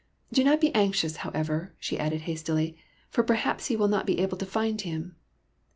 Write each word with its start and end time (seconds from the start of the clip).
Do 0.33 0.43
not 0.43 0.59
be 0.59 0.73
anxious, 0.73 1.17
however," 1.17 1.75
she 1.77 1.99
added 1.99 2.21
hastily,'' 2.21 2.75
for 3.11 3.21
perhaps 3.23 3.67
he 3.67 3.75
will 3.75 3.87
not 3.87 4.07
be 4.07 4.17
able 4.19 4.37
to 4.37 4.47
find 4.47 4.81
him." 4.81 5.15